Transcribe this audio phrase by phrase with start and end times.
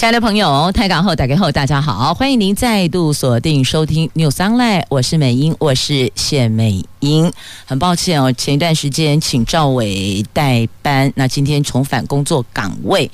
[0.00, 7.30] 亲爱的朋友，台港后打开后，大家好，欢迎您再度锁定收听 News Online，我是美英，我是谢美英。
[7.66, 13.10] 很抱歉哦，前一段时间请赵伟代班，那今天重返工作岗位，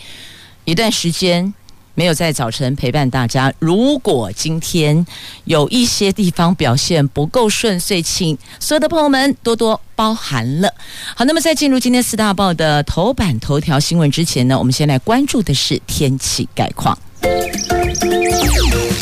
[0.64, 1.52] 一段时间。
[1.96, 3.52] 没有在早晨陪伴大家。
[3.58, 5.04] 如果今天
[5.46, 10.72] 有一些地方表现不够顺遂，请所有的朋友们多多包涵了。
[11.16, 16.96] 好，那么在进入今天四大报的头版头条新闻之前呢，我们先来关注的是天气概况。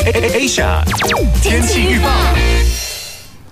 [0.06, 0.84] Asia
[1.42, 2.08] 天气预报。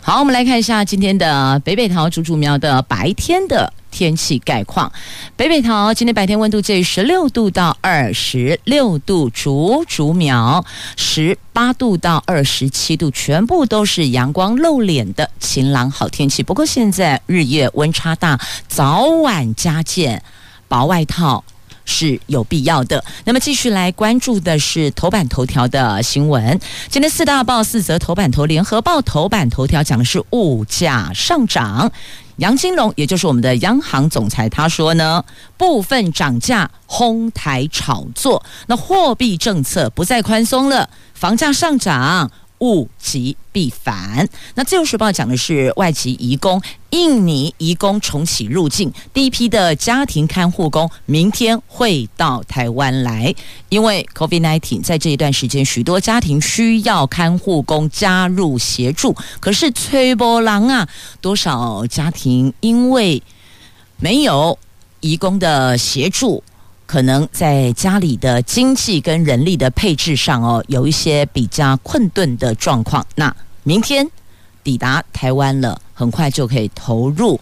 [0.00, 3.72] 好，我们来看一下今天的北北桃竹竹苗的白天的。
[3.92, 4.90] 天气概况，
[5.36, 10.64] 北北桃今天白天温度介于十六度到二十六度，竹竹苗
[10.96, 16.42] 十八度到二十七度，全部都是阳光露脸的晴朗好天气。
[16.42, 20.22] 不过现在日夜温差大，早晚加件
[20.66, 21.44] 薄外套
[21.84, 23.04] 是有必要的。
[23.24, 26.58] 那么继续来关注的是头版头条的新闻。
[26.88, 31.92] 今天四大报四则头版头，联合报头版头条讲的是物价上涨。
[32.36, 35.24] 杨金龙，也就是我们的央行总裁，他说呢，
[35.56, 42.30] 部分涨价哄抬炒作，那货币政策不再宽松了，房价上涨。
[42.62, 44.28] 物极必反。
[44.54, 46.62] 那自由时报讲的是外籍移工，
[46.92, 53.34] 印尼移工重启入境，第一批的家庭看护工明天会到台湾来。
[53.70, 60.86] 因为 COVID-19 在这一段时间，许多家庭需要看护工加入协助，可是吹波浪啊，
[61.22, 63.22] 多少家庭因为
[63.96, 64.58] 没有
[65.00, 66.44] 移工的协助。
[66.84, 73.06] 可能在家里的经济跟人力的配置上哦，有一些比较困顿的状况。
[73.14, 74.06] 那明天
[74.62, 77.40] 抵达台湾了，很快就可以投入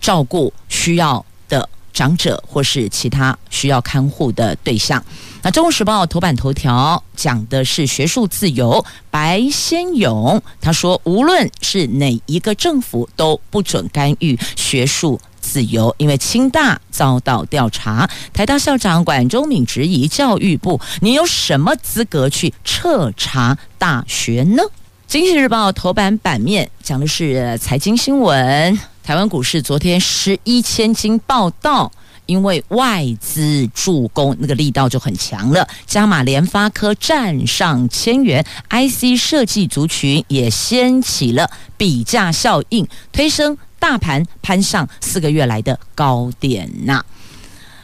[0.00, 5.04] 照顾需要的长者或是其他需要看护的对象。
[5.42, 15.20] 那《中国时报》头版头条讲的是学术自由，白先勇他说，无论是哪一个政府都不准干预学术。
[15.38, 24.62] 自由，因为清大遭到调查，台大校长管中闵质疑教育部，你有什么资格去彻查大学呢？
[25.06, 31.90] 经济日报头版版面讲的是财经新闻，台湾股市昨天十一千金报到，
[32.26, 43.56] 因为外资助攻，那个力道就很强了，加码联发科站上千元，IC 设计族群也掀起了比价效应，推升。
[43.78, 47.04] 大盘攀上四个月来的高点呐、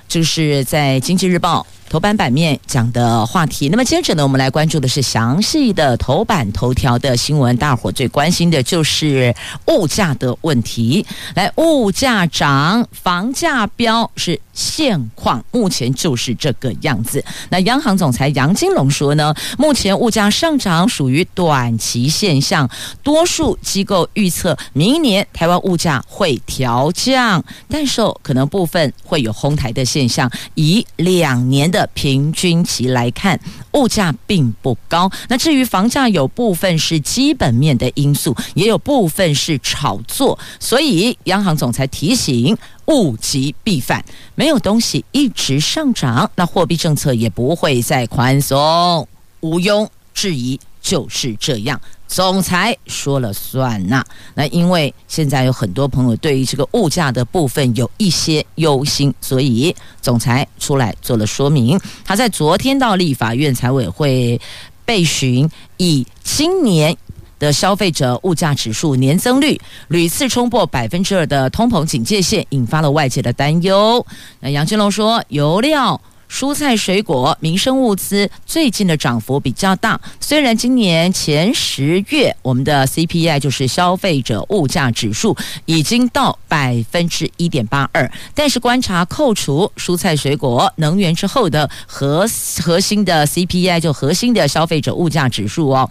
[0.09, 3.69] 就是在《经济日报》头版版面讲的话题。
[3.69, 7.55] 那么接着呢，我们来关注的是详细的头版头条的新闻。
[7.59, 9.35] 大伙最关心的就是
[9.67, 11.05] 物价的问题。
[11.35, 14.41] 来，物价涨，房价飙是。
[14.53, 17.25] 现况目前就是这个样子。
[17.51, 22.69] 那央行总裁杨金龙说呢，目前物价上涨属于短期现象，
[23.03, 30.31] 多数机构预测明年台湾物价会调降，但是可能部分会有哄抬的现象。
[30.55, 33.39] 以两年的平均期来看，
[33.73, 35.11] 物价并不高。
[35.29, 40.39] 那至于房价，有部分是基本面的因素，也有部分是炒作。
[40.59, 42.57] 所以央行总裁提醒。
[42.87, 49.07] 物极必反，没有东西一直上涨，那货币政策也不会再宽松，
[49.41, 51.81] 毋庸置疑就是这样。
[52.07, 54.05] 总裁说了算呐、
[54.35, 61.81] 那因为现在有很多朋友对于这个物价的部分有一些忧心，所以总裁出来做了说明。
[62.05, 64.39] 他在昨天到立法院财委会
[64.85, 65.49] 备询，
[65.79, 66.95] 以今年。
[67.39, 74.07] 的消费者物价指数年增率屡次冲破百分之二的通膨警戒线，引发了外界的担忧。
[74.39, 76.01] 那杨金龙说，油料、
[76.33, 80.01] 蔬菜、水果、民生物资最近的涨幅比较大。
[80.19, 85.37] 虽然今年前十月我们的 CPI 就是消费者物价指数
[85.67, 92.27] 已经到百分之一点八二，但是观察扣除蔬菜、水果、能源之后的核
[92.63, 95.91] 核心的 CPI 就核心的消费者物价指数哦。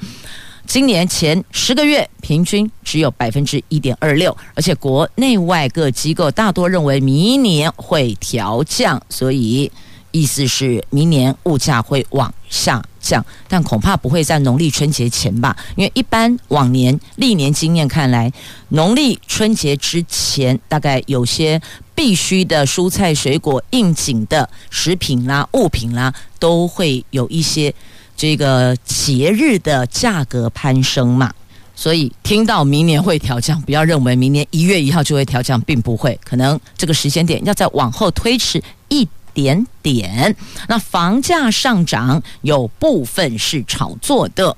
[0.66, 9.72] 今年前十个月平均只有百分之一点二六，而且国内外各机构大多认为明年会调降，所以
[10.12, 15.56] 意思是明年物价会往下降，但恐怕不会在农历春节前吧？
[15.76, 18.32] 因为一般往年历年经验看来，
[18.70, 21.62] 农历春节之前大概有些。
[21.94, 27.72] 必须的蔬菜、水果、应景的食品啦、物品啦，都会有一些
[28.18, 31.32] 这个节日的价格攀升嘛。
[31.76, 38.60] 所以听到明年会调降，不要认为明年一月一号就会调降，并不会，可能这个时间点要再往后推迟
[38.90, 39.08] 一
[39.42, 40.36] 点点。
[40.68, 44.56] 那房价上涨有部分是炒作的。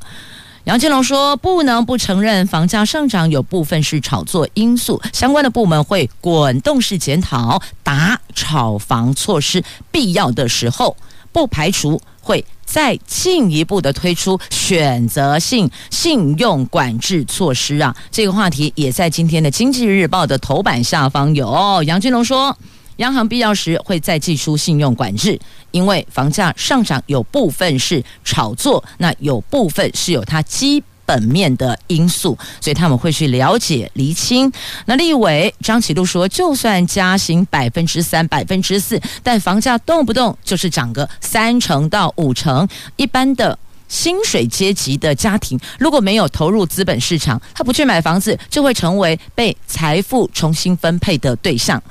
[0.65, 10.95] 杨金龙说：“不能不承认，房价上涨有部分是炒作因素，相关的部门会滚动式检讨打炒房措施，必要的时候
[11.31, 21.83] 不排除会再进一步的推出选择性信用管制措施啊。”这个话题也在今天的《经济日报》的头版下方有。
[21.83, 22.57] 杨金龙说。
[22.97, 25.39] 央行必要时会再祭出信用管制，
[25.71, 34.51] 因为房价上涨有部分是炒作，那有部分是有它基本面的因素，所以他们会去了解厘清。
[34.85, 43.57] 那立委张启禄说，就算加薪百分之三、百分之四，但房价动不动就是涨个三成到五成，一般的
[43.89, 51.81] 薪水阶级的家庭如果没有投入资本市场，他不去买房子，就会成为被财富重新分配的对象。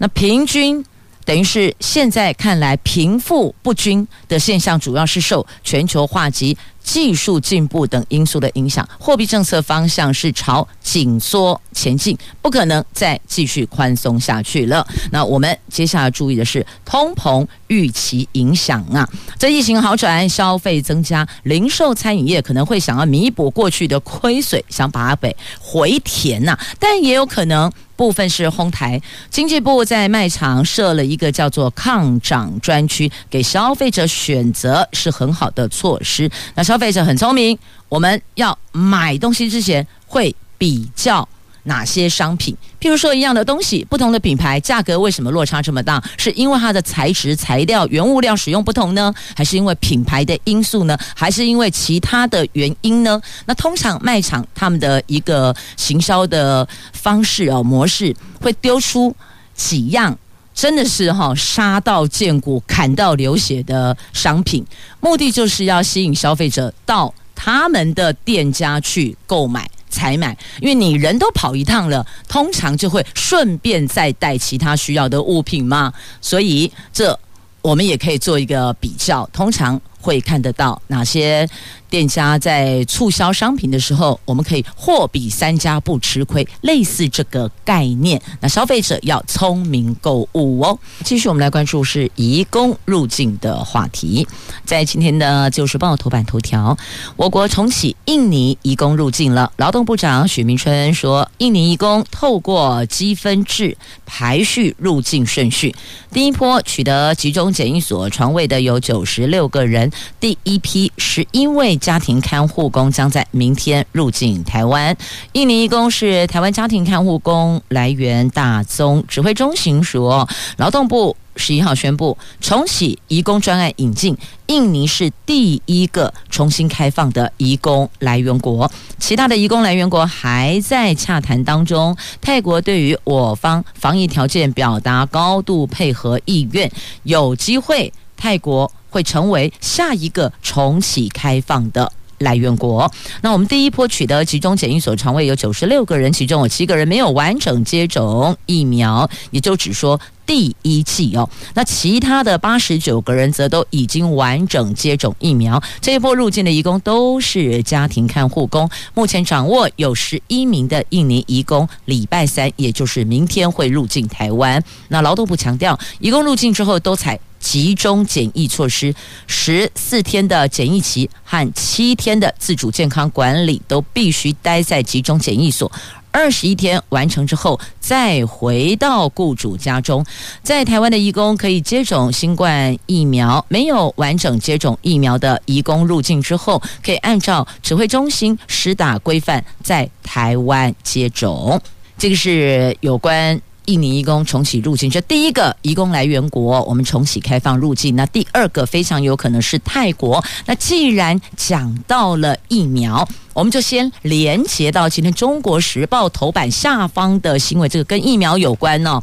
[0.00, 0.82] 那平均
[1.26, 8.88] 等于是现在看来贫富不均的现象，主要是受全球化及技术进步等因素的影响。
[8.98, 14.84] 货币政策方向是朝紧缩前进，不可能再继续宽松下去了。
[15.12, 19.06] 那我们接下来注意的是通膨预期影响啊。
[19.38, 27.70] 这疫情好转，消费增加，零售餐饮业可能会想要弥补过去的亏损，想把它给回填呐，但也有可能。
[28.00, 28.98] 部分是哄抬，
[29.28, 36.30] 经济部在卖场设了一个叫做抗涨专区，给消费者选择是很好的措施。
[36.54, 37.58] 那消费者很聪明，
[37.90, 41.28] 我们要买东西之前会比较。
[41.64, 42.56] 哪些商品？
[42.80, 46.02] 譬如说，一样的东西，不同的品牌，价格为什么落差这么大？
[46.16, 49.12] 是因为它的材质、材料、原物料使用不同呢？
[49.36, 50.98] 还是因为品牌的因素呢？
[51.14, 53.20] 还是因为其他的原因呢？
[53.44, 59.14] 那通常卖场他们的一个行销的方式哦模式，会丢出
[59.54, 60.16] 几样
[60.54, 64.64] 真的是哈杀到见骨、砍到流血的商品，
[65.00, 69.68] 目的就是要吸引消费者到他们的店家去购买。
[69.90, 77.18] 采买，因为你人都跑一趟了，通常就会顺便再带其他需要的物品嘛，所以这
[77.60, 81.48] 我们也可以做一个比较，通常会看得到哪些。
[81.90, 88.22] 店家在促销商品的时候，我们可以货比三家不吃亏，类似这个概念。
[88.40, 90.78] 那消费者要聪明购物哦。
[91.04, 94.24] 继续，我们来关注是移工入境的话题。
[94.64, 96.78] 在今天的《自由时报》头版头条，
[97.16, 99.52] 我国重启印尼移工入境了。
[99.56, 103.76] 劳动部长许明春说，印尼移工透过积分制
[104.06, 105.74] 排序入境顺序，
[106.12, 109.89] 第一波取得集中检疫所床位的有九十六个人，
[110.20, 111.70] 第一批十一位。
[111.80, 114.94] 家庭看护工将在明天入境台湾。
[115.32, 119.02] 印尼移工是台湾家庭看护工来源大宗。
[119.08, 120.28] 指挥中心说，
[120.58, 124.16] 劳动部十一号宣布重启移工专案引进，
[124.46, 131.96] 印尼是第一个重新开放的移工来源国，其他的移工来源国还在洽谈当中。
[132.20, 136.70] 泰国对于我方防疫条件表达高度配合意愿，
[137.04, 138.70] 有机会泰国。
[138.90, 142.90] 会成为下一个重启开放的来源国。
[143.22, 151.26] 那我们第一波取得集中检疫所床位有九十六个人，其中有七个人没有完整接种疫苗，也就只说第一剂哦。
[151.54, 155.62] 那其他的八十九个人则都已经完整接种疫苗。
[155.80, 164.62] 这一波入境的移工都是家庭看护工，目前掌握有十一名的印尼移工，礼拜三也就是明天会入境台湾。
[164.88, 167.18] 那劳动部强调，移工入境之后都采。
[167.40, 168.94] 集中检疫措施，
[169.26, 175.72] 十四天的检疫期和七天的自主健康管理都必须待在集中检疫所，
[176.12, 180.04] 二十一天完成之后再回到雇主家中。
[180.42, 191.60] 在台湾的义工可以接种新冠疫苗，没有完整接种疫苗的义工入境之后，可以按照指挥中心施打规范在台湾接种。
[191.96, 193.40] 这个是有关。
[193.66, 197.94] 印尼移工重启入境，这第一个移工来源国，我们重启开放入境。
[197.94, 200.24] 那第二个非常有可能是泰国。
[200.46, 209.02] 那既然讲到了疫苗，我们就先连接到今天《中国时报》头版下方的新闻，这个跟疫苗有关、哦。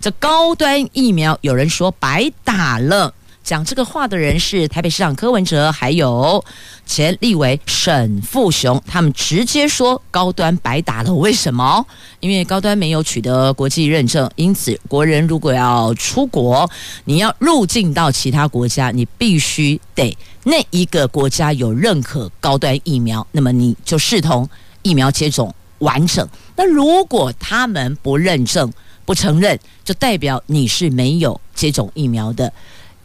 [0.00, 3.12] 这高端疫苗有人说白打了。
[3.46, 6.44] 讲这个话的人是台北市长柯文哲，还有
[6.84, 11.14] 前立委沈富雄，他们直接说高端白打了。
[11.14, 11.86] 为什么？
[12.18, 16.68] 因为高端没有取得国际认证，因此国人如果要出国，
[17.04, 24.48] 你要入境到其他国家，你必须得那一个国家有认可高端疫苗，那么你就视同
[24.82, 26.28] 疫苗接种完整。
[26.56, 28.72] 那如果他们不认证，
[29.04, 32.52] 不承认，就代表你是没有接种疫苗的，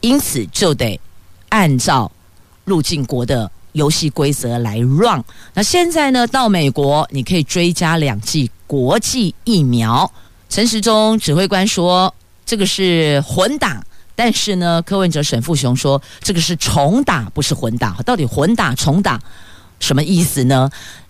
[0.02, 1.00] 因此就得
[1.50, 2.12] 按照
[2.66, 5.24] 入境国的游戏规则来 run。
[5.54, 10.12] 那现在呢，到美国你可以追加两剂国际疫苗。
[10.50, 12.14] 陈时中指挥官说
[12.46, 13.82] 这个是混打，
[14.16, 17.94] 但是呢，柯文哲沈富雄说这个是重打，不是混打。
[18.06, 19.20] 到底混打重打
[19.80, 20.70] 什么意思呢？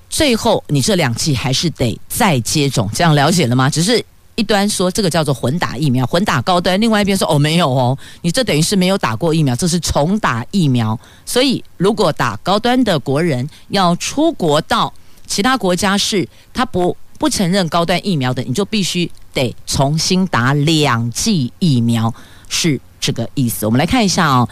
[0.09, 3.69] 最后你这两剂还是得再接种，这样了解了吗？
[3.69, 4.03] 只是。
[4.35, 10.99] 一端说这个叫做混打疫苗，混打高端；另外一边说哦没有哦，你这等于是没有打过疫苗，这是重打疫苗。
[11.25, 14.91] 所以如果打高端的国人要出国到
[15.27, 22.13] 其他国家是他不不承认高端疫苗的，你就必须得重新打两剂疫苗，
[22.49, 23.65] 是这个意思。
[23.65, 24.49] 我们来看一下哦，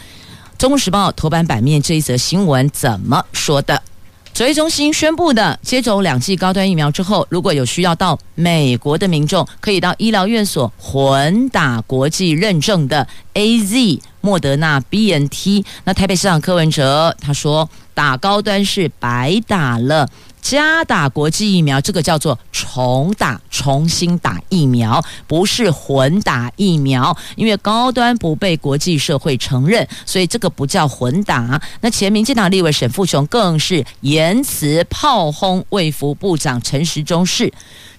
[0.59, 3.81] 《中国时报》头版版面这一则新闻怎么说的？
[4.39, 15.65] 指挥中心宣布的，接种两剂高端疫苗之后，如果有需要到美国的民众，可以到医疗院所混打国际认证的 AZ、莫德纳、BNT。
[15.84, 20.08] 那台北市长柯文哲他说，打高端是白打了。
[20.41, 27.15] 加打国际疫苗，这个叫做重打、重新打疫苗，不是混打疫苗。
[27.36, 31.62] 因为高端不被国际社会承认，所以这个不叫混打。
[31.81, 37.51] 那前民进党立委沈富雄更是言辞炮轰卫福部长陈时中，是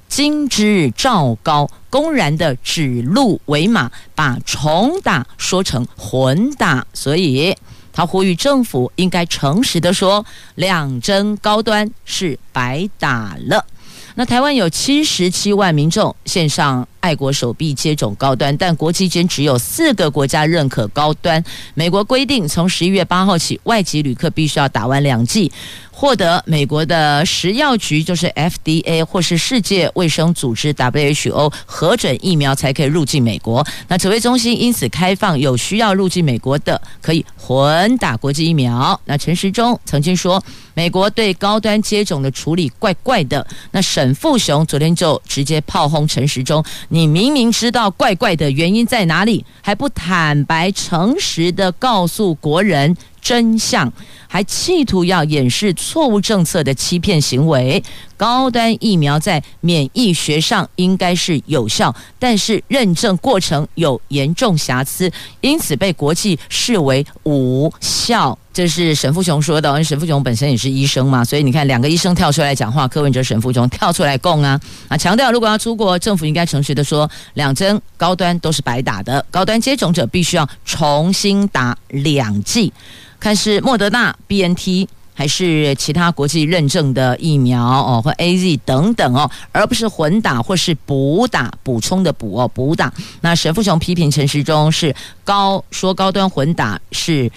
[0.09, 7.57] 今之赵高，公然的指鹿为马，把重打说成混打，所以。
[8.00, 13.66] 他呼吁政府应该诚实的说，两针高端是白打了。
[14.14, 21.45] 那台湾有七十七万民众线上爱国手臂接种高端，但国际间只有四个国家认可高端。
[21.75, 25.52] 美国规定，从十一月八号起，外籍旅客必须要打完两剂。
[26.00, 33.62] 获得美国的食药局，就是 FDA 或是世界卫生组织 WHO 核准疫苗，才可以入境美国。
[33.87, 38.99] 那指挥中心因此开放有需要入境美国的，可以混打国际疫苗。
[39.04, 40.42] 那陈时中曾经说，
[40.73, 43.47] 美国对高端接种的处理怪怪的。
[43.73, 52.97] 那沈富雄昨天就直接炮轰陈时中，你明明知道怪怪的原因在哪里，还不坦白诚实的告诉国人。
[53.21, 53.93] 真相，
[54.27, 57.83] 还企图要掩饰错误政策的欺骗行为。
[58.21, 65.11] 高端疫苗在免疫学上应该是有效，但是认证过程有严重瑕疵，
[65.41, 68.39] 因此被国际视为无效。
[68.53, 82.71] 这是沈富雄说的，沈富雄本身也是医生嘛，所以你看两个医生跳出来讲话，柯文哲、沈富雄跳出来供啊啊，强调如果要出国，政府应该诚实的说，两针高端都是白打的，高端接种者必须要重新打两剂，
[83.19, 84.87] 看是莫德纳、BNT。
[85.21, 92.91] 还是其他国际认证的疫苗哦，或 AZ 等等哦，而不是混打或是补打补充的补哦，补打。
[93.21, 97.31] 那沈富雄批评陈时中是高说高端混打是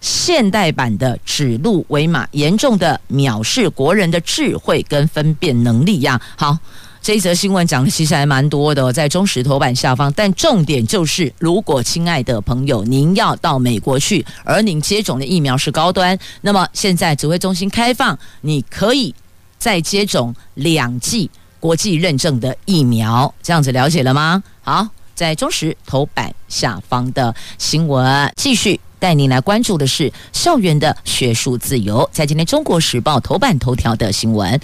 [0.00, 6.18] 现代版的指鹿为马，严重的藐视国人的智慧跟分辨能力呀。
[6.38, 6.56] 好。
[7.02, 10.12] 这一则新闻讲的其实还蛮多的，在中石头版下方。
[10.16, 19.14] 但重点就是，如果亲爱的朋友您要到美国去，而您接种的疫苗是高端，那么现在指挥中心开放，你可以
[19.56, 24.42] 再接种两剂国际认证的疫苗，这样子了解了吗？
[24.62, 34.60] 好，在中石头版下方的新闻，继续带您来关注的是校园的学术自由，在今天中国时报头版头条的新闻。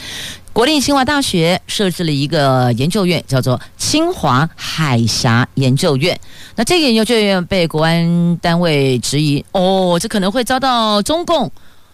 [0.53, 6.19] 国立清华大学设置了一个研究院，叫做清华海峡研究院。
[6.55, 11.51] 那这个研究院被国安单位质疑，哦，这可能会遭到中共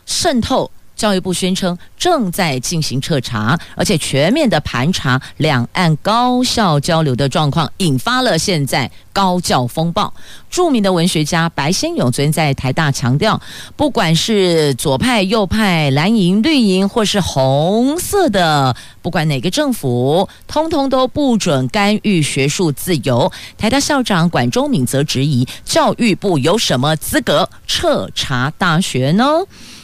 [0.06, 0.68] 渗透。
[0.98, 10.12] 教育部宣称正在进行彻查，而且全面的盘查两岸高校交流的状况，引发了现在高教风暴。
[10.50, 13.40] 著名的文学家白先勇昨天在台大强调，
[13.76, 23.30] 不管是左派、右派、蓝营、绿营，或是红色的，不管哪个政府，通通都不准干预学术自由。
[23.56, 29.24] 台大校长管中闵则质疑，教育部有什么资格彻查大学呢？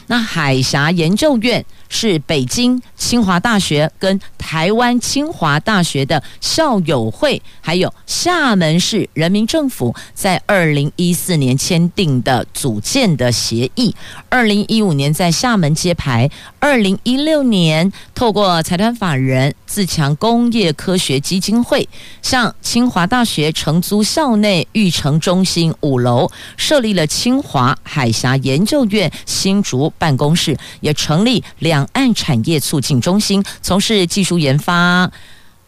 [0.07, 13.95] 那海峡研究院是北京清华大学跟台湾清华大学的校友会，还有厦门市人民政府在二零一四年签订的组建的协议。
[14.29, 21.87] 二零一五年在厦门揭牌，二零一六年透过财团法人自强工业科学基金会，
[22.21, 35.11] 向清华大学承租校内育成中心五楼，设立了清华海峡研究院新竹办公室，也成立两两岸产业促进中心，从事技术研发、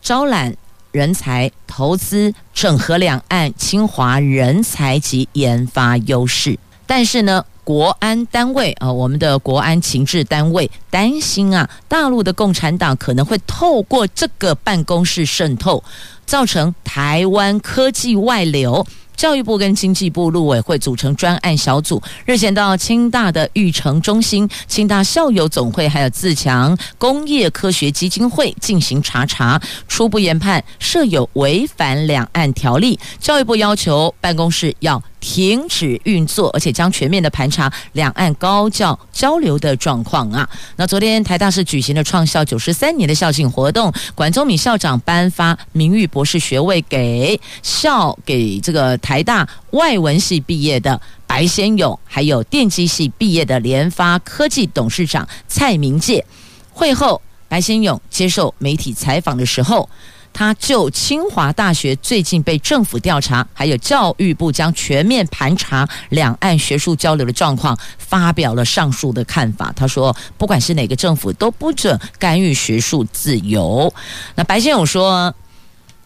[0.01, 0.55] 招揽
[0.93, 6.57] 人才、投资、整合两岸清华人才及研发优势。
[6.85, 15.83] 但是呢，国安单位啊，我们的国安情治单位担心啊，大陆的共产党可能会透过这个办公室渗透，
[16.25, 18.87] 造成台湾科技外流。
[19.17, 32.97] 教育部跟经济部陆委会组成专案小组，日前到清大的育成中心、清大校友总会还有自强工业科学基金会进行查查，初步研判设有违反两岸条例。
[33.19, 40.47] 教育部要求办公室要停止运作，而且将全面的盘查两岸高教交流的状况啊。
[40.75, 56.23] 那昨天台大是举行了创校九十三年的校庆活动，管中闵校长颁发名誉博士学位给校给这个台大外文系毕业的白先勇，还有电机系毕业的联发科技董事长蔡明介。
[56.71, 59.89] 会后，白先勇接受媒体采访的时候。
[60.37, 69.73] 他就清华大学最近被政府调查，还有教育部将全面盘查两岸学术交流的状况，发表了上述的看法。
[69.75, 73.91] 他说，不管是哪个政府，都不准干预学术自由。
[74.35, 75.33] 那白先勇说，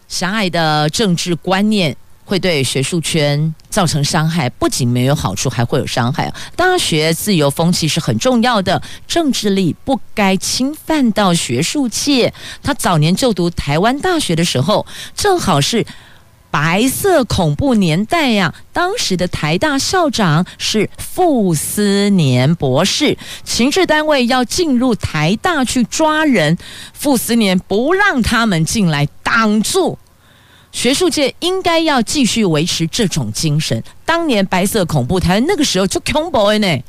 [0.08, 1.94] 狭隘的政治观念。
[2.24, 6.32] 会对学术圈造成伤害，不仅没有好处，还会有伤害。
[6.56, 12.32] 大学自由风气是很重要的，政治力不该侵犯到学术界。
[12.62, 15.84] 他早年就读台湾大学的时候，正好是
[16.50, 18.54] 白色恐怖年代呀。
[18.72, 26.56] 当时的台大校长是傅斯年博士，情治单位要进入台大去抓人，
[26.94, 29.98] 傅斯年不让他们进来，挡住。
[30.72, 33.80] 学术界应该要继续维持这种精神。
[34.06, 36.82] 当年白色恐怖台那个时候就恐怖呢，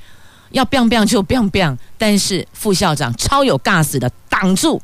[0.52, 4.82] 要 biang biang 就 biang biang，但是副校长超有 gas 的挡住，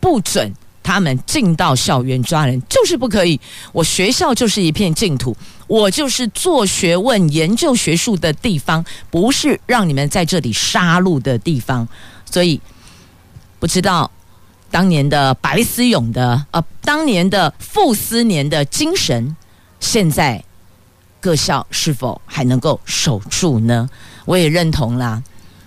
[0.00, 3.38] 不准他们进到校园抓人，就是不可以。
[3.72, 11.86] 我学校就是一片净土，我就是做学问、研究学术的地方，不是让你们在这里杀戮的地方。
[12.24, 12.58] 所以
[13.58, 14.10] 不知道。
[14.70, 19.34] 当年的白思勇的呃，当年的傅斯年的精神，
[19.80, 20.44] 现在
[21.20, 23.88] 各校是否还能够守住呢？
[24.26, 25.22] 我也认同啦，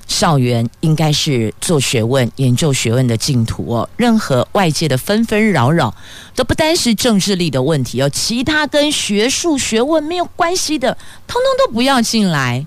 [0.07, 3.89] 校园应该是做学问、研究学问的净土哦。
[3.97, 5.93] 任何外界的纷纷扰扰，
[6.35, 12.63] 都不单是政治力的问题哦，其他跟学术学问没有关系的，通通都不要进来，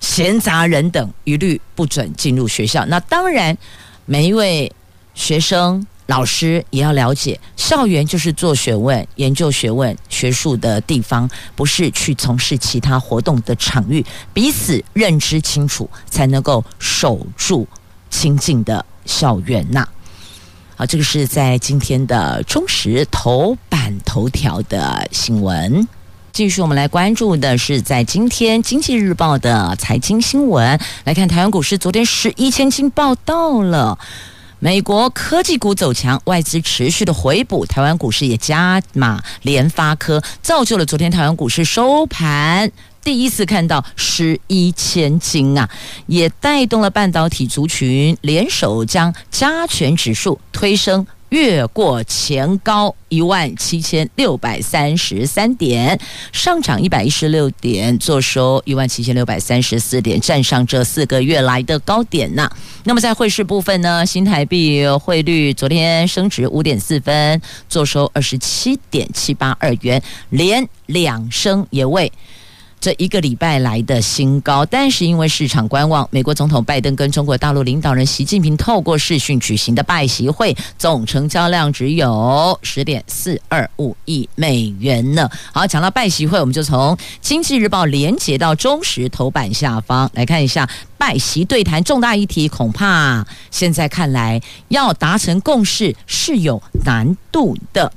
[0.00, 2.84] 闲杂人等一律不准进入学校。
[2.86, 3.56] 那当然，
[4.04, 4.70] 每一位。
[5.18, 14.02] 学生、老师也要了解，校园就是做学问、研究学问、学术的地方，不是去从事其他活动的场域。
[14.32, 17.66] 彼此认知清楚，才能够守住
[18.08, 19.86] 清净的校园呐。
[20.76, 25.86] 好，这个是在今天的中时头版头条的新闻。
[26.32, 30.78] 继续，我们来关注的是在今天《经济日报》的财经新闻。
[31.02, 33.98] 来看台湾股市，昨天十一千金报到了。
[34.60, 42.68] 美国科技股走强，外资持续的回补，台湾股市也加码，联发科造就了昨天台湾股市收盘
[43.04, 45.70] 第一次看到十一千金啊，
[46.08, 51.06] 也带动了半导体族群联手将加权指数推升。
[51.30, 55.98] 越过前高一万七千六百三十三点，
[56.32, 62.50] 上涨一百一十六点，坐收一万七千六百三十四点，站上这四个月来的高点呐。
[62.84, 72.10] 那么在汇市部分呢，新台币汇率昨天升值五点四分，坐收二十七点七八二元，连两升也未。
[72.80, 85.28] 这一个礼拜来的新高，但是因为市场观望，美国总统拜登跟中国大陆领导人习近平透过视讯举行的拜习会，总成交量只有十点四二五亿美元呢。
[85.52, 97.92] 好，讲到拜习会，我们就从《经济日报》连接到中时头版下方来看一下拜习对谈重大议题，恐怕现在看来要达成共识是有难度的。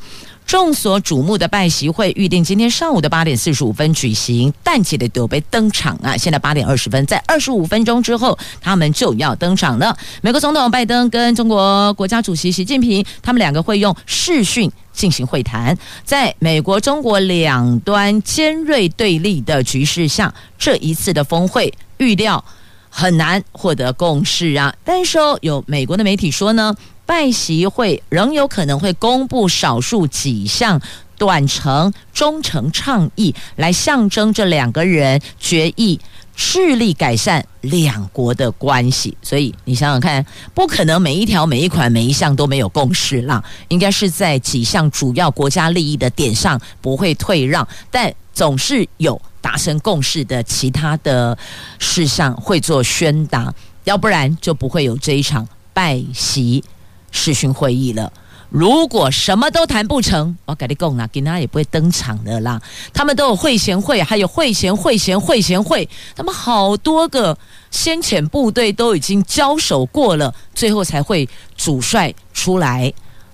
[0.51, 6.17] 众所瞩目的拜习会预定今天上午的八点四十五分举行，但记得都被登场啊！
[6.17, 9.97] 现在八点二十分，在二十五分钟之后，他们就要登场了。
[10.21, 15.77] 美国总统拜登跟中国国家主席习近平，他们两个会用视讯进行会谈。
[16.03, 22.43] 在美国、中国两端尖锐对立的局势下，这一次的峰会预料
[22.89, 24.75] 很难获得共识啊！
[24.83, 30.81] 但是哦有美国的媒体说呢，拜习会仍有可能会公布少数几项
[31.17, 35.99] 短程、中程倡议，来象征这两个人决议
[36.35, 39.15] 致力改善两国的关系。
[39.21, 49.21] 所以你想想看，不可能每一条、每一款、每一项都没有共识啦，应该是在几项主要国家利益的点上不会退让，但总是有。
[49.41, 51.35] 达成共识的其他的
[51.79, 53.51] 事项会做宣达，
[53.85, 56.63] 要不然就不会有这一场拜习
[57.11, 58.11] 视讯会议了。
[58.49, 62.61] 如果什么都谈不成，我跟你讲啦，跟他也不会登场的啦。
[62.93, 67.37] 他们都有会贤会，还有会贤会贤会贤会，他们好多个
[67.69, 72.91] 先遣部队都已经交手过了，最后才会主帅出来，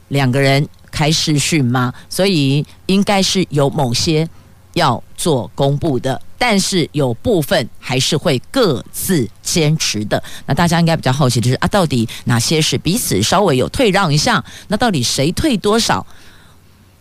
[0.09, 4.27] 两个人开视讯吗，所以应该是有某些。
[4.73, 10.21] 要做公布的，但是有部分还是会各自坚持的。
[10.45, 14.43] 那大家应该比较好奇就是啊，到底哪些是彼此稍微有退让一下？
[14.67, 16.05] 那到底谁退多少？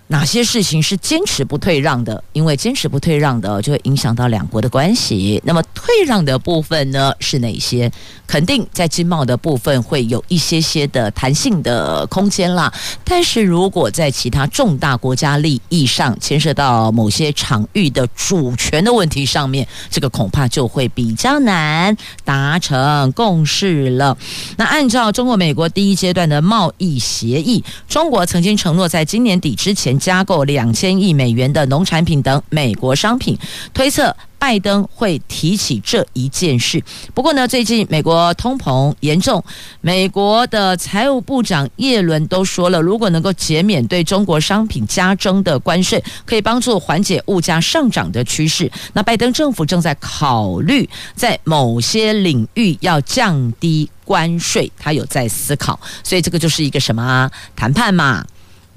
[0.08, 2.22] 哪些事情是坚持不退让的？
[2.32, 5.42] 因为坚持不退让的，就会影响到两国的关系。
[5.44, 7.90] 那么退让的部分呢，是哪些？
[8.24, 12.72] 肯定在经贸的部分会有一些些的弹性的空间啦。
[13.04, 24.16] 但是如果在其他重大国家利益上牵涉到某些场域的主权的问题上面，这个恐怕就会比较难达成共识了。
[24.56, 29.95] 那按照中国美国第一阶段的贸易协议，中国曾经承诺在今年底之前。
[29.98, 33.38] 加购两千亿美元的农产品等美国商品，
[33.72, 36.82] 推测拜登会提起这一件事。
[37.14, 39.42] 不过呢，最近美国通膨严重，
[39.80, 48.70] 美国的财务部长耶伦都说了，如果能够减免对中国商品加征的关税，可以帮助缓解物价上涨的趋势。
[48.92, 57.28] 那拜登政府正在考虑在某些领域要降低关税，他有在思考，所以这个就是一个什么？
[57.56, 58.24] 谈判嘛。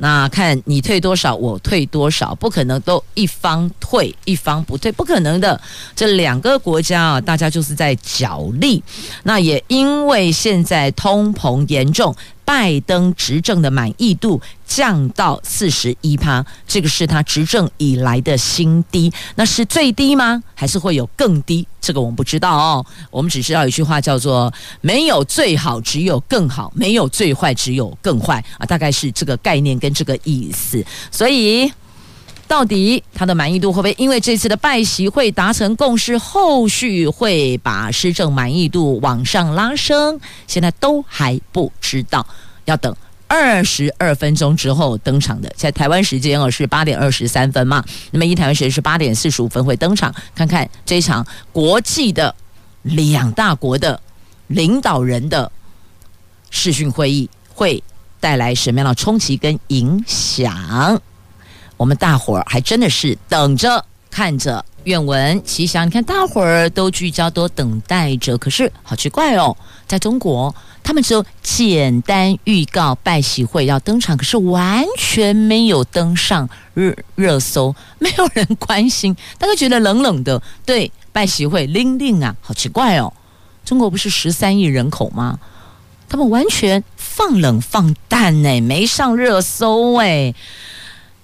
[0.01, 5.59] 那看你退多少，我退多少，不可能都一方退一方不退，不可能的。
[5.93, 8.81] 这两个国家啊，大家就是在角力。
[9.23, 12.15] 那也因为现在通膨严重。
[12.49, 19.13] 拜登执政的满意度降到四十一趴，这个是他执政以来的新低。
[19.35, 20.41] 那是最低吗？
[20.55, 21.67] 还是会有更低？
[21.79, 22.83] 这个我们不知道哦。
[23.11, 30.83] 我们只知道一句话叫做“没有最好，只有更好；没有最坏，只有更坏”啊，大概是这个概念跟这个意思。
[31.11, 31.71] 所以，
[32.49, 40.19] 到底他的满意度会不会因为这次的拜习会达成共识，后续会把施政满意度往上拉升？
[40.47, 42.25] 现在都还不知道。
[42.65, 42.93] 要等
[43.27, 52.33] 二十二分钟之后登场的，在台湾时间哦是八点二十三分嘛，那么一台湾时间是八点四十五分会登场，看看这场国际的
[52.81, 54.01] 两大国的
[54.47, 55.51] 领导人的
[56.49, 57.83] 视讯会议会
[58.19, 60.99] 带来什么样的冲击跟影响？
[61.79, 64.65] 我们大伙儿还真的是等着看着。
[64.83, 69.55] 愿闻其详，你看大伙儿都聚焦，都等待着，可是好奇怪哦，
[69.87, 70.53] 在中国。
[70.83, 80.41] 他们只有简单预告拜喜会要登场，可是完全没有登上热热搜，没有人关心，大家觉得冷冷的。
[80.65, 83.13] 对拜喜会拎拎啊，好奇怪哦！
[83.63, 85.39] 中国不是十三亿人口吗？
[86.07, 90.33] 他们完全放冷放淡呢，没上热搜哎。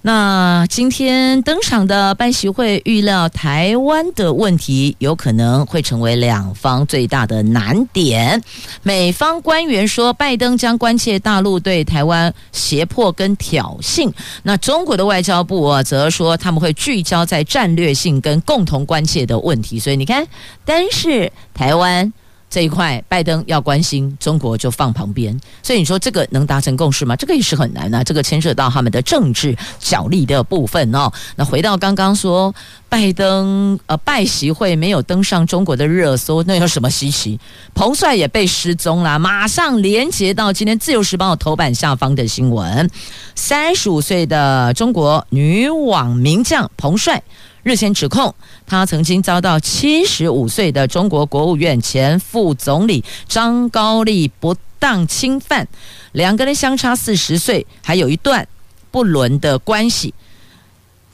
[0.06, 8.40] 那今天登场的拜习会，预料台湾的问题有可能会成为两方最大的难点。
[8.84, 14.08] 美方官员说，拜登将关切大陆对台湾胁迫跟挑衅。
[14.44, 19.80] 那中国的外交部，则说他们会聚焦在战略性跟共同关切的问题。
[19.80, 20.24] 所以你看，
[20.64, 22.12] 单是台湾。
[22.56, 25.38] 这一块，拜登要关心，中国就放旁边。
[25.62, 27.14] 所以你说这个能达成共识吗？
[27.14, 28.02] 这个也是很难啊。
[28.02, 31.12] 这个牵涉到他们的政治角力的部分哦。
[31.36, 32.54] 那回到刚刚说，
[32.96, 37.38] 拜登呃拜习会没有登上中国的热搜，那有什么稀奇？
[37.74, 42.90] 彭帅也被失踪了，马上连接到今天《自由时报》头版下方的新闻：
[43.34, 47.22] 三十五岁的中国女网名将彭帅。
[47.64, 48.34] 日前指控
[48.66, 55.68] 他曾经遭到七十五岁的中国国务院前副总理张高丽不当侵犯，
[56.12, 58.48] 两个人相差四十岁，还有一段
[58.90, 60.14] 不伦的关系。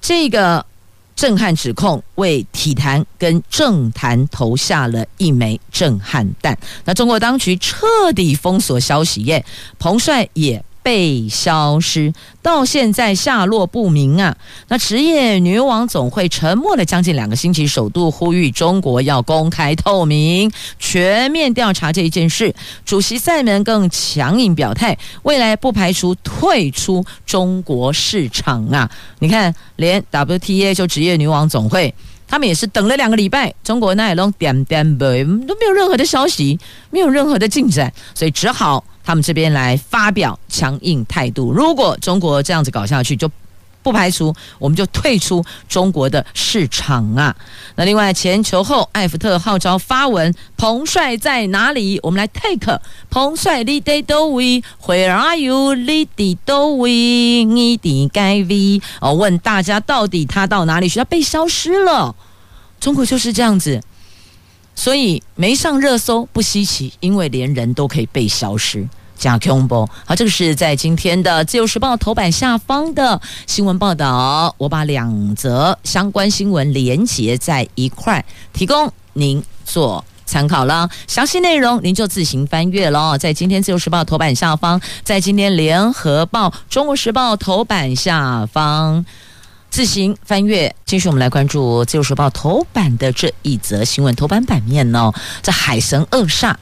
[0.00, 0.64] 这个
[1.22, 6.58] 震撼指控为体坛跟政坛投下了一枚震撼弹。
[6.84, 9.44] 那中国当局彻底封锁消息耶，
[9.78, 10.60] 彭帅也。
[10.82, 14.36] 被消失，到现在下落不明啊！
[14.68, 22.54] 那职业女网总会沉默了将近两个星期，首度呼吁中国要公开透明、全面调查这一件事。
[22.84, 28.90] 主席赛门更强硬表态，未来不排除退出中国市场啊！
[29.20, 31.94] 你看，连 WTA 就职业女网总会，
[32.32, 36.58] 他们也是等了两个礼拜，中国那也弄点点呗，都没有任何的消息，
[36.90, 38.82] 没有任何的进展，所以只好。
[39.04, 43.30] 他们这边来发表强硬态度，如果中国这样子搞下去，就
[43.82, 47.34] 不排除我们就退出中国的市场啊。
[47.76, 51.98] 那另外前球后艾福特号召发文，彭帅在哪里？
[52.02, 55.74] 我们来 take 彭帅你在哪位？Where are you？
[55.74, 57.44] 你在哪位？
[57.44, 58.80] 你的该位？
[59.00, 60.98] 哦，问大家到底他到哪里去？
[60.98, 62.14] 他被消失了。
[62.80, 63.82] 中国就是这样子。
[64.74, 68.88] 所以没上热搜不稀奇，因为连人都可以被消失。
[69.22, 69.88] 加恐怖。
[70.04, 74.52] 好，这个是在今天的《自由时报》头版下方的新闻报道。
[74.58, 80.90] 我把两则相关新闻连结在一块，提供您做参考了。
[81.06, 83.16] 详细内容您就自行翻阅喽。
[83.16, 89.06] 在今天《自由时报》头版下方，在今天《联合报》《中国时报》头版下方。
[89.70, 90.74] 自行翻阅。
[90.84, 94.14] 继续，我们来关注《自由时报》头版的这一则新闻。
[94.14, 95.10] 头版版面呢，
[95.42, 96.54] 这海神恶煞，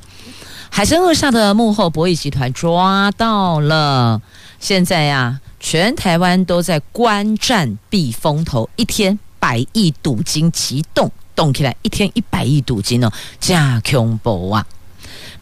[0.73, 4.23] 海神恶煞的幕后博弈集团抓到了。
[4.61, 14.65] 现在呀、全台湾都在观战避风头，一天百亿赌金急动动起来，一天一百亿赌金哦，真恐怖啊！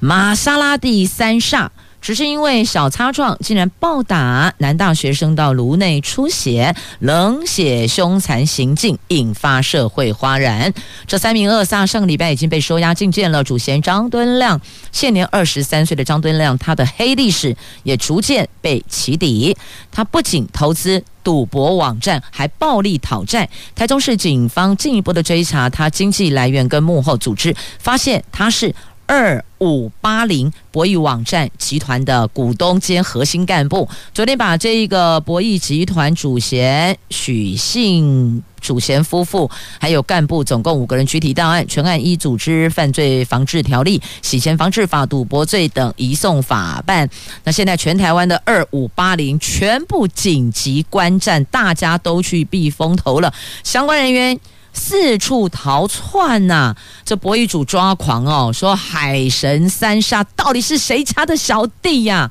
[0.01, 1.69] 玛莎拉蒂三煞。
[2.01, 10.73] 只是因为小擦撞，竟然暴打男大学生到颅内出血，冷血凶残行径引发社会哗然。
[11.07, 13.45] 这三名恶煞上个礼拜已经被收押进监了。
[13.45, 14.61] 主嫌张敦亮，
[14.93, 19.57] 现年二十三岁的张敦亮，他的黑历史也逐渐被起底。
[19.91, 23.49] 他不仅投资赌博网站，还暴力讨债。
[23.75, 28.75] 台中市警方进一步的追查他经济来源跟幕后组织，发现他是。
[29.09, 47.09] 二五八零博弈网站集团的股东兼核心干部，昨天把这一个博弈集团主嫌许姓主嫌夫妇，还有干部总共五个人拘提到案，全案依组织犯罪防治条例、洗钱防治法、赌博罪等移送法办。
[47.45, 53.33] 那现在全台湾的二五八零全部紧急观战，大家都去避风头了，
[53.65, 54.39] 相关人员。
[54.79, 56.77] 四处逃窜呐、啊！
[57.05, 62.31] 这博弈主抓狂哦，说海神三煞到底是谁家的小弟呀、啊？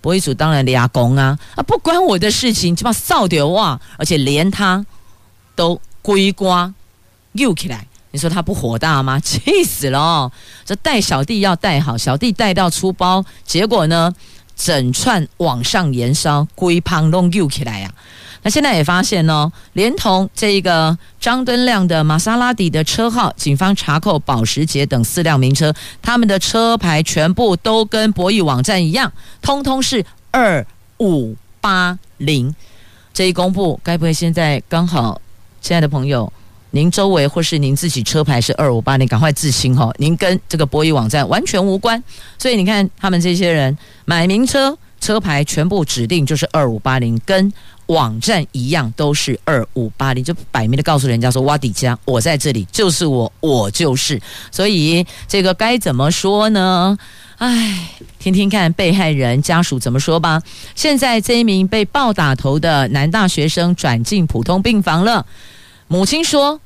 [0.00, 3.78] 博弈主当然俩公啊啊，不关我的事情，就把扫掉哇！
[3.98, 4.86] 而且连他
[5.56, 6.72] 都归瓜
[7.32, 9.18] 又起来，你说他不火大吗？
[9.20, 10.32] 气死了哦！
[10.64, 14.14] 这带小弟要带好，小弟带到出包，结果呢，
[14.56, 17.98] 整串往上延烧，龟胖弄又起来呀、啊！
[18.48, 30.64] 现在也发现呢，连同这一个张敦亮的玛莎拉蒂的车号，警方查扣保时捷等四辆名车，他们的车牌全部都跟博弈网站一样，通通是二
[30.98, 32.54] 五八零。
[33.12, 35.20] 这一公布，该不会现在刚好，
[35.60, 36.32] 亲爱的朋友，
[36.70, 42.00] 您周围或是您自己车牌是二五八零，赶快自清哈，您跟这个博弈网站完全无关。
[42.38, 47.52] 所以你看，他们这些人买名车，车牌全部指定就是二五八零，跟。
[47.88, 54.20] 网站一样都是二五八零，就摆明的告诉人家说：“挖底家，我在这里，就是我，我就是。”
[54.52, 56.98] 所以这个该怎么说呢？
[57.38, 60.42] 唉，听听看被害人家属怎么说吧。
[60.74, 65.24] 现在这一名被暴打头的男大学生转进普通病房了。
[65.86, 66.60] 母亲说：“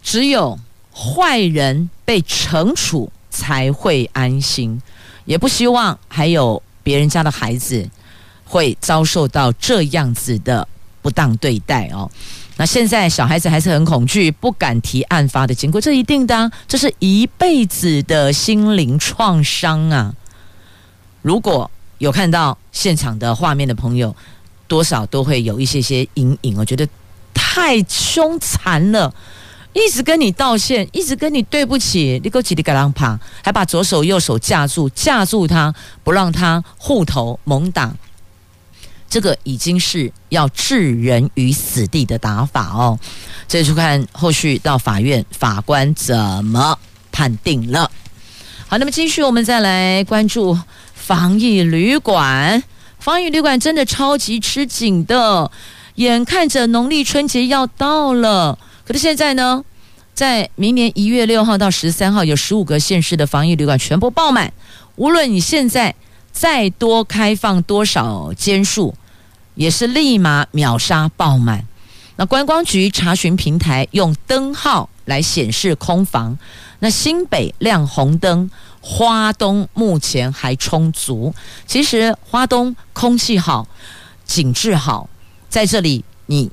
[0.00, 0.58] 只有
[0.94, 4.80] 坏人被惩处才会安心，
[5.24, 7.90] 也不希望还有别人家的孩子。”
[8.54, 10.66] 会遭受到这样子的
[11.02, 12.08] 不当对待哦。
[12.56, 20.14] 那现在小孩子还是很恐惧，不敢提案发的经过，这一定的，这是一辈子的心灵创伤啊！
[21.20, 24.14] 如果有看到现场的画面的朋友，
[24.68, 26.56] 多少都会有一些些阴影。
[26.56, 26.86] 我觉得
[27.34, 29.12] 太凶残了，
[29.72, 37.92] 一直跟你道歉，一直跟你对不起，你给我起的个浪爬，还把左手右手架住，架住他，不让他护头猛打。
[39.14, 42.98] 这个已经是要置人于死地的打法哦，
[43.46, 46.76] 这就看后续到法院法官怎么
[47.12, 47.88] 判定了。
[48.66, 50.58] 好，那么继续我们再来关注
[50.94, 52.60] 防疫旅馆。
[52.98, 55.48] 防疫旅馆真的超级吃紧的，
[55.94, 59.62] 眼看着农历春节要到了，可是现在呢，
[60.12, 64.52] 在明年一月六号到十三号，有十五个县市的防疫旅馆全部爆满。
[64.96, 65.94] 无论你现在
[66.32, 68.92] 再多开放多少间数，
[69.54, 71.66] 也是立马秒杀爆满。
[72.16, 76.38] 那观光局查询平台用灯号来显示空房，
[76.78, 78.48] 那新北亮红灯，
[78.80, 81.34] 花东目前还充足。
[81.66, 83.66] 其实花东空气好，
[84.24, 85.08] 景致好，
[85.48, 86.50] 在这里你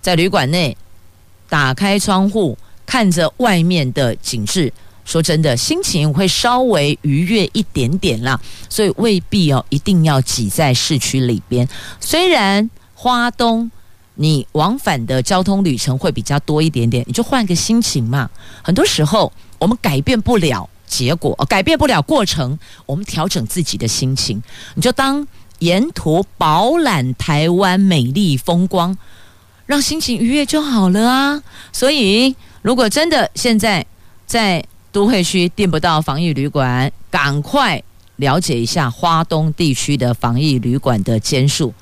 [0.00, 0.74] 在旅馆内
[1.48, 2.56] 打开窗户，
[2.86, 4.72] 看着外面的景致，
[5.10, 8.40] 说真的，心情会稍微愉悦一点点啦。
[8.68, 11.68] 所以未必哦，一定要挤在市区里边。
[11.98, 13.70] 虽然花东。
[14.16, 18.28] 你往返的交通旅程会比较多一点点，你就换个心情嘛。
[18.60, 24.42] 很多时候我们改变不了结果，改变不了过程，我们调整自己的心情，
[24.74, 25.26] 你就当
[25.60, 28.98] 沿途饱览台湾美丽风光，
[29.64, 31.42] 让心情愉悦就好了啊。
[31.72, 33.86] 所以，如果真的现在
[34.26, 37.82] 在都会区订不到防疫旅馆，赶快
[38.16, 41.72] 了解一下花东地区的防疫旅馆的间数，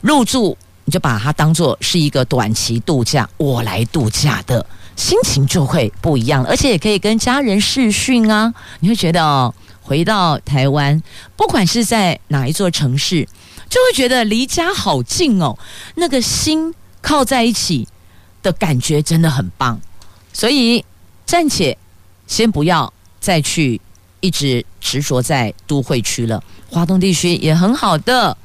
[0.00, 0.56] 入住。
[0.88, 8.54] 你就把它当做是一个短期度假，我来度假的心情就会不一样，而且也可以跟家人视讯啊。
[8.78, 11.02] 你会觉得哦，回到台湾，
[11.34, 13.26] 不管是在哪一座城市，
[13.68, 15.58] 就会觉得离家好近哦，
[15.96, 16.72] 那个心
[17.02, 17.88] 靠在一起
[18.40, 19.80] 的感觉真的很棒。
[20.32, 20.84] 所以
[21.26, 21.76] 暂且
[22.26, 23.80] 先不要再去
[24.20, 28.36] 一直执着在都会区了，华东地区也很好的。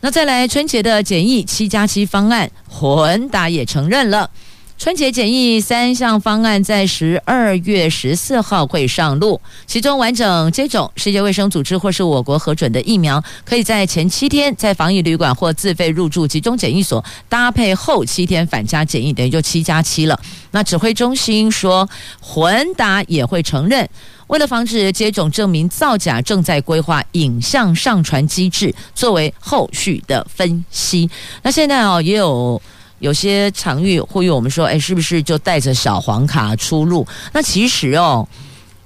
[0.00, 4.30] 那再来春节的简易七加七方案，混打也承认了。
[4.78, 20.18] 春节检疫三项方案在十二月十四号会上路，其中完整接种世界卫生组织或是我国核准的疫苗，可以在前七天在防疫旅馆或自费入住集中检疫所搭配后七天返家检疫，等于就七加七了。
[20.52, 21.88] 那指挥中心说，
[22.20, 23.86] 混打也会承认。
[24.28, 31.10] 为了防止接种证明造假，正在规划影像上传机制作为后续的分析。
[31.42, 32.62] 那现在哦，也有
[32.98, 37.06] 有些场域呼吁我们说，哎，是不是就带着小黄卡出入？
[37.32, 38.28] 那其实哦，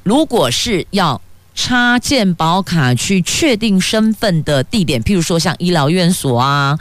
[0.02, 1.20] 如果是要
[1.54, 6.78] 插健保卡去确定身份的地点，譬如说像医疗院所啊，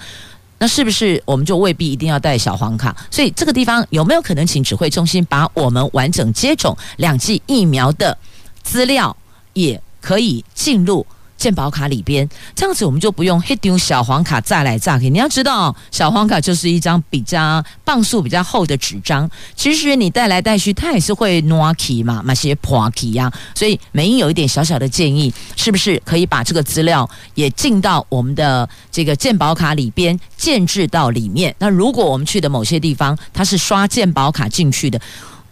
[0.60, 2.96] 那是不是我们就未必一定要带小黄卡？
[3.10, 8.18] 所以这个地方有没有可能请指挥中心把我们完整接种两剂疫苗的
[8.64, 9.16] 资料
[9.54, 11.06] 也可以进入
[11.42, 15.10] 健保卡里边，这样子我们就不用黑丢小黄卡再来炸开。
[15.10, 23.34] 你要知道，小黄卡就是一张比较磅数比较厚的纸张，其实你带来带去，它也是会挪起嘛，那些破起呀。
[23.56, 31.56] 所以，美英有一点小小的建议，是不是可以把这个资料也进到我们的这个健保卡里边，建置到里面？
[31.58, 35.02] 那如果我们去的某些地方，它是刷健保卡进去的。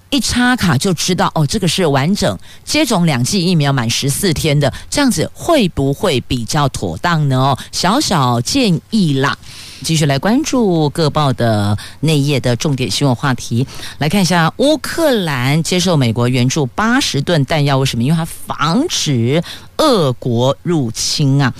[0.09, 7.37] 一插卡就知道哦，这个是完整接种两剂疫苗满十四天的，这样子会不会比较妥当呢？
[7.37, 9.37] 哦，小小建议啦。
[9.83, 13.65] 继续来关注各报的内页的重点新闻话题，
[13.97, 18.03] 来看一下乌克兰接受美国援助八十吨弹药，为什么？
[18.03, 19.41] 因为它防止
[19.77, 21.53] 俄国入侵啊。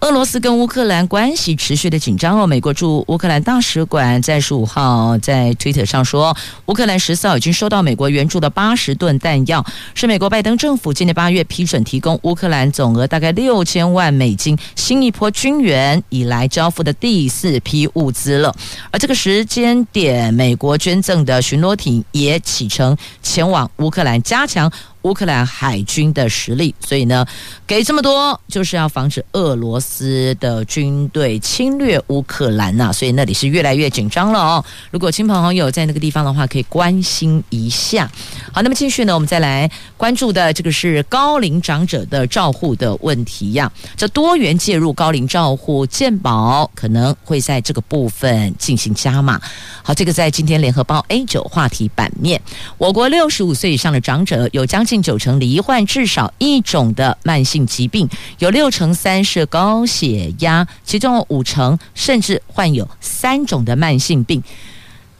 [0.00, 2.46] 俄罗斯跟乌克兰关系持续的紧张哦。
[2.46, 6.36] 美国驻乌克兰大使馆在十五号在推特上说，
[6.66, 18.54] 乌克兰十四号已经收到美国援助的八十吨弹药，是美国拜登政府今年八月批准提供乌克兰总额大概六千万美金新一波军援以来交付的第四批物资了，
[18.92, 24.70] 而这个时间点，美国捐赠的巡逻艇也启程前往乌克兰，加强
[25.06, 27.24] 乌克兰海军的实力，所以呢，
[27.64, 34.64] 给这么多就是要防止俄罗斯的军队侵略乌克兰呐，所以那里是越来越紧张了哦。
[34.90, 38.10] 如果亲朋好友在那个地方的话，可以关心一下。
[38.52, 43.70] 好，那么继续呢，我们再来关注的这个是高龄长者的照护的问题呀。
[43.96, 49.40] 这多元介入高龄照护，健保可能会在这个部分进行加码。
[49.84, 52.42] 好，这个在今天联合报 A 九话题版面，
[52.76, 54.95] 我国六十五岁以上的长者有将近。
[55.02, 64.42] 九成罹患至少一种的慢性疾病，有六成三是高血压，其中五成甚至患有三种的慢性病。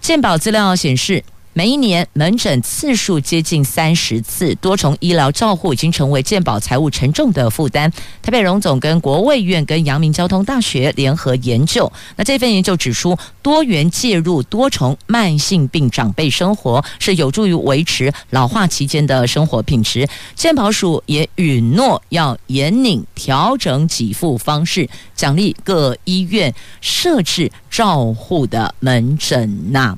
[0.01, 1.25] 健保资料显示，
[1.57, 7.91] 每一年门诊次数接近三十次，多重医疗照护已经成为健保财务沉重的负担。
[8.21, 20.07] 台北荣总跟国卫院跟阳明交通大学联合研究，那这份研究指出，多元介入多重慢性病长辈生活是有助于维持老化期间的生活品质。
[20.35, 29.97] 健保署也允诺要严拧调整给付方式，奖励各医院设置照护的门诊呐。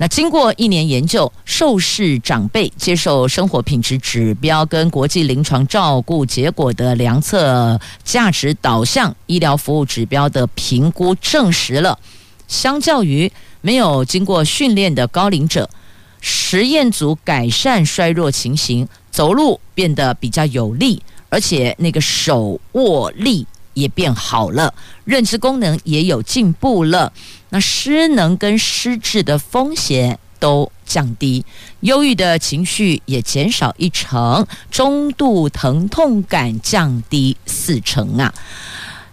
[0.00, 11.98] 那经过一年研究，受试长辈接受生活品质指标跟国际临床照顾结果的量测价值导向医疗服务指标的评估，证实了，
[12.48, 13.30] 相较于
[13.60, 15.68] 没有经过训练的高龄者，
[16.22, 23.46] 实验组改善衰弱情形，走路变得比较有力，而且那个手握力
[23.80, 24.72] 也变好了，
[25.04, 27.12] 认知功能也有进步了。
[27.48, 31.44] 那失能跟失智的风险都降低，
[31.80, 38.32] 忧郁的情绪也减少一成，中度疼痛感降低四成啊。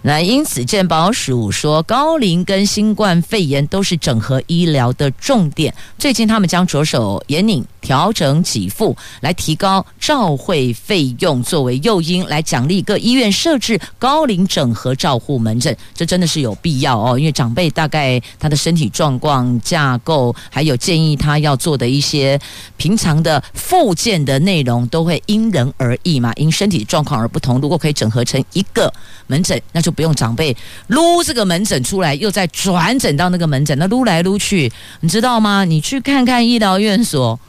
[0.03, 5.73] 那因此，健保署说，高龄跟新冠肺炎都是整合医疗的重点。
[5.97, 15.73] 最近，他们将着手严拟调整给付，来提高照会费用，作为诱因来奖励各医院设置高龄整合照护门诊。
[15.95, 22.37] 这真的是有必要哦，因为长辈大概他的身体状况、架构，还有建议他要做的一些
[22.75, 27.61] 平常的复健的内容，都会因人而异嘛，因身体状况而不同。
[27.61, 28.93] 如果可以整合成一个
[29.27, 30.53] 门诊，那就不用长辈
[30.87, 34.69] 撸这个门诊出来，又再转诊到那个门诊，那撸来撸去，
[34.99, 35.63] 你知道吗？
[35.63, 37.39] 你去看看医疗院所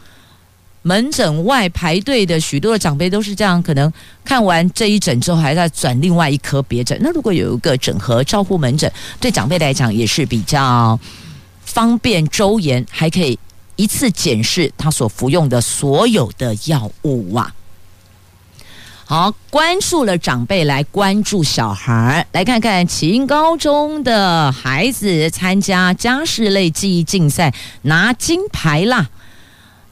[0.89, 3.93] 门诊外排队的许多的长辈都是这样，可能
[4.25, 6.99] 看完这一诊之后，还在转另外一科别诊。
[7.03, 10.99] 那如果有一个整合照护门诊，对长辈来讲也是比较
[11.61, 13.39] 方便周延，还可以
[13.77, 17.55] 一次检视他所服用的所有的药物啊。
[19.05, 22.27] 好，关注了长辈，来关注小孩。
[22.33, 29.11] 来看看启英高中的孩子参加家事类技艺竞赛，拿金牌啦！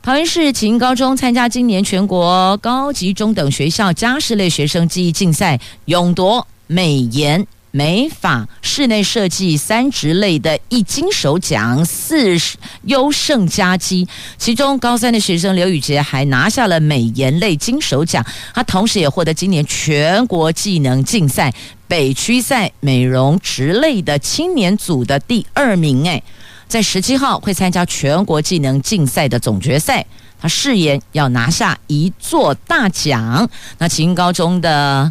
[0.07, 7.45] 桃园市启英高中参加今年全国高级中等学校家事类学生技艺竞赛，勇夺美颜。
[7.73, 12.37] 美发、室内设计三职类的一金首奖，四
[12.85, 14.07] 优胜佳绩。
[14.39, 21.53] 其中高三的学生刘宇杰还拿下了美颜类金手奖，他同时也获得今年全国技能竞赛
[21.87, 26.09] 北区赛美容职类的青年组的第二名。
[26.09, 26.23] 哎，
[26.69, 30.05] 在十七号会参加全国技能竞赛的总决赛。
[30.39, 33.49] 他誓言要拿下一座大奖。
[33.79, 35.11] 那启英高中的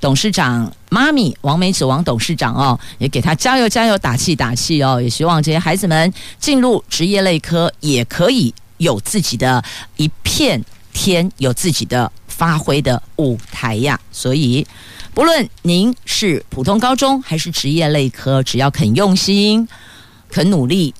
[0.00, 9.62] 董事长妈咪王美子王董事长哦，也给他加油加油打气打气哦，也希望这些孩子们进入职业类科也可以有自己的
[9.96, 13.98] 一片天，有自己的发挥的舞台呀。
[14.12, 14.64] 所以，
[15.12, 19.66] 不论您是普通高中还是职业类科，只要肯用心、
[20.32, 20.94] 肯努力，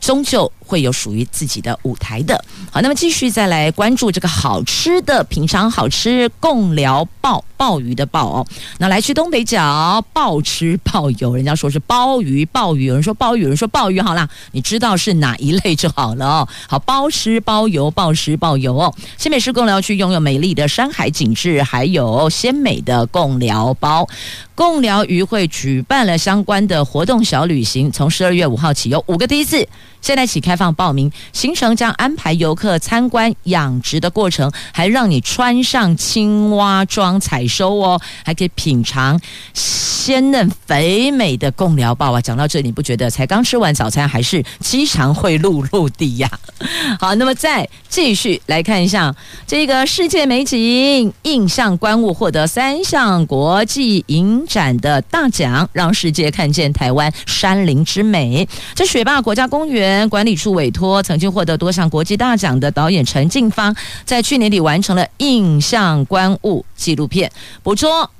[0.00, 2.44] 终究会有属于自己的舞台的。
[2.70, 8.46] 好，那么继续再来关注这个好吃的，品尝好吃贡寮鲍鲍鱼的鲍哦。
[8.78, 14.00] 那来去东北角鲍吃鲍游，人家说是鲍鱼鲍鱼，有人说鲍鱼，有人说鲍鱼。
[14.00, 16.46] 好啦，你知道是哪一类就好了。
[16.68, 18.92] 好，鲍吃鲍游，鲍吃鲍游哦。
[19.16, 24.06] 新北市贡寮区拥有美丽的山海景致，还有鲜美的贡寮包。
[24.54, 29.68] 贡寮渔会举办了相关的活动小旅行，从十二月五号起有五个梯次。
[30.00, 39.20] 现在起开放报名，行程将安排游客参观养殖的过程，还让你穿上青蛙装采收哦，还可以品尝
[39.52, 42.20] 鲜嫩肥美的贡寮鲍啊！
[42.20, 46.30] 讲到这里，你不觉得才刚吃完早餐，还是饥肠会辘陆地呀？
[46.98, 49.14] 好，那么再继续来看一下
[49.46, 58.48] 这个世界美景印象观物获得三项国际影展的大奖，让世界看见台湾山林之美。
[58.74, 59.86] 这雪霸国家公园。
[60.08, 63.74] 管理处委托曾经获得多项国际大奖的导演陈静芳，
[64.04, 67.30] 在去年底完成了印象观物纪录片，
[67.62, 68.10] 捕捉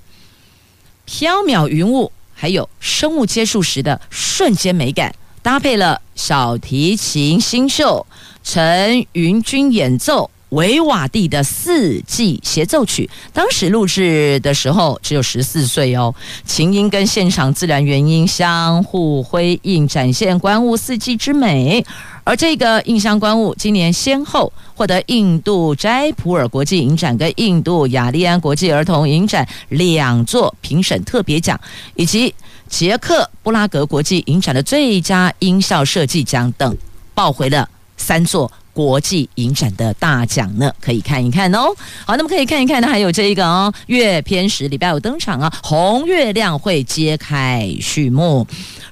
[1.05, 8.07] 飘渺云雾还有生物接触时的瞬间美感，搭配了小提琴新秀
[8.43, 10.31] 陈云君演奏。
[10.51, 16.14] 维瓦蒂的四季协奏曲，当时录制的时候只有十四岁哦。
[16.45, 21.85] 琴音跟现场自然原音相互辉映，展现观物四季之美。
[22.27, 31.59] 而这个印象观物今年先后获得印度斋普尔国际影展跟印度雅利安国际儿童影展两座评审特别奖，
[31.95, 32.35] 以及
[32.68, 36.77] 捷克布拉格国际影展的最佳音效设计奖等，
[37.14, 38.51] 抱回了三座。
[38.72, 41.74] 国际影展的大奖呢，可以看一看哦。
[42.05, 48.47] 好，那么可以看一看呢，还有这一个哦，月偏食礼拜五登场啊，红月亮会揭开序幕。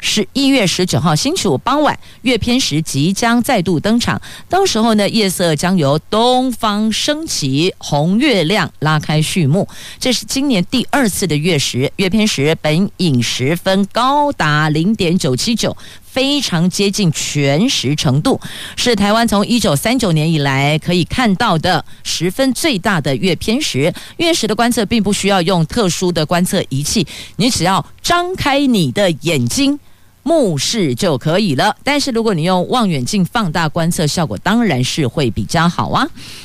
[0.07, 9.67] 十一月十九号星期五傍晚，月偏食即将再度登场，到时候呢，夜色将由东方升起，红月亮拉开序幕。
[9.99, 15.75] 这是今年第二次的月食，月偏食本影时分高达零点九七九。
[16.03, 18.41] 非常接近全食程度，
[18.77, 23.93] 是台湾从一九三九年以来可以看到的十分最大的月偏食。
[24.19, 29.77] 月食的观测并不需要用特殊的观测仪器，你只要张开你的眼睛，
[30.25, 31.77] 目视就可以了。
[31.85, 36.05] 但是如果你用望远镜放大观测，效果当然是会比较好啊。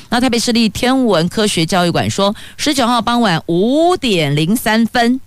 [0.10, 5.20] 那台北市立天文科学教育馆说，十九号傍晚五点零三分。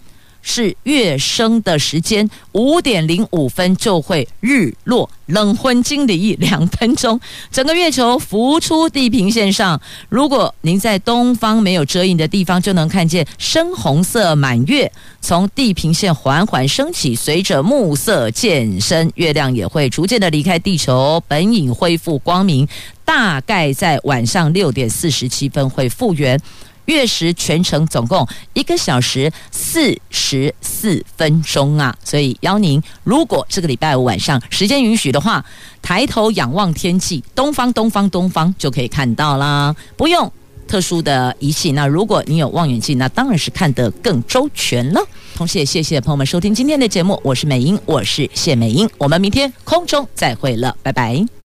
[0.43, 7.19] 是月升的时间，五点零五分就会日落，冷昏经历两分钟，
[7.51, 9.81] 整个月球浮出地平线上。
[10.09, 14.91] 如果您在东方没有遮阴的地方，就能看见深红色满月
[15.21, 22.67] 从地平线缓缓升起，随着暮色渐深，月亮也会逐渐的离开地球，本影恢复光明，
[23.05, 26.41] 大概在晚上六点四十七分会复原。
[26.87, 31.97] 月食全程总共一个小时四十四分钟啊！
[32.05, 35.45] 所以邀您，如果这个礼拜五晚上时间允许的话，
[35.81, 40.31] 抬头仰望天际，东方、东方、东方就可以看到啦，不用
[40.67, 41.73] 特殊的仪器。
[41.73, 45.01] 那如果你有望远镜，那当然是看得更周全了。
[45.35, 51.42] 同时也谢谢朋友们收听今天的节目，我是美英，我是谢美英，我们明天空中再会了，拜拜。